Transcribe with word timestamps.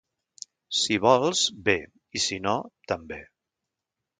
Si 0.77 0.95
vols, 1.03 1.43
bé; 1.67 1.77
i 2.21 2.25
si 2.29 2.41
no, 2.49 2.57
també. 2.93 3.21